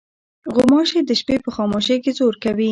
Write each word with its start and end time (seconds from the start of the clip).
غوماشې 0.53 0.99
د 1.09 1.11
شپې 1.19 1.35
په 1.45 1.49
خاموشۍ 1.55 1.97
کې 2.03 2.11
زور 2.19 2.33
کوي. 2.43 2.69